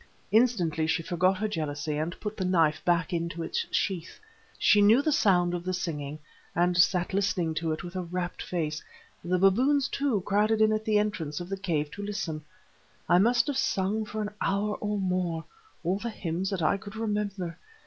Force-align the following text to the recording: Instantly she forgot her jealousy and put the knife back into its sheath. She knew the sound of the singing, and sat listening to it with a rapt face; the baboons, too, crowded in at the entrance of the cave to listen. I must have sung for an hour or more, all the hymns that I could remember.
Instantly 0.31 0.87
she 0.87 1.03
forgot 1.03 1.37
her 1.37 1.47
jealousy 1.47 1.95
and 1.95 2.19
put 2.19 2.35
the 2.35 2.43
knife 2.43 2.83
back 2.83 3.13
into 3.13 3.43
its 3.43 3.67
sheath. 3.69 4.19
She 4.57 4.81
knew 4.81 4.99
the 5.03 5.11
sound 5.11 5.53
of 5.53 5.63
the 5.63 5.75
singing, 5.75 6.17
and 6.55 6.75
sat 6.75 7.13
listening 7.13 7.53
to 7.61 7.71
it 7.71 7.83
with 7.83 7.95
a 7.95 8.01
rapt 8.01 8.41
face; 8.41 8.83
the 9.23 9.37
baboons, 9.37 9.87
too, 9.87 10.21
crowded 10.21 10.59
in 10.59 10.73
at 10.73 10.85
the 10.85 10.97
entrance 10.97 11.39
of 11.39 11.49
the 11.49 11.55
cave 11.55 11.91
to 11.91 12.03
listen. 12.03 12.43
I 13.07 13.19
must 13.19 13.45
have 13.45 13.59
sung 13.59 14.03
for 14.05 14.23
an 14.23 14.31
hour 14.41 14.73
or 14.77 14.97
more, 14.99 15.45
all 15.83 15.99
the 15.99 16.09
hymns 16.09 16.49
that 16.49 16.63
I 16.63 16.77
could 16.77 16.95
remember. 16.95 17.59